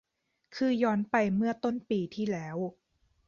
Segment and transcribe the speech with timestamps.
[0.55, 2.57] คือย้อนไปเมื่อต้นปีที่แล้ว